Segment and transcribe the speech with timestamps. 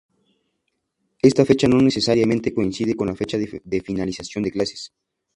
[1.21, 4.91] Esta fecha no necesariamente coincide con la fecha de finalización de clases.